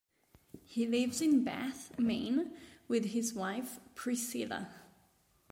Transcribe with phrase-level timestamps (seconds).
[0.65, 2.53] He lives in Bath, Maine,
[2.87, 4.67] with his wife Priscilla.